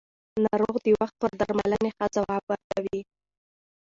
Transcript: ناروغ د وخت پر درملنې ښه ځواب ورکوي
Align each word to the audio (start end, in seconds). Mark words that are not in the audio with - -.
ناروغ 0.43 0.75
د 0.85 0.87
وخت 0.99 1.15
پر 1.21 1.31
درملنې 1.39 1.89
ښه 1.95 2.05
ځواب 2.15 2.43
ورکوي 2.51 3.01